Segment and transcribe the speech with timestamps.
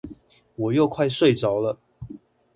[0.55, 1.77] 我又快睡著了